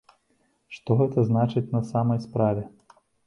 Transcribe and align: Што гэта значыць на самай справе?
Што 0.77 0.97
гэта 1.01 1.25
значыць 1.29 1.67
на 1.75 1.83
самай 1.91 2.19
справе? 2.27 2.63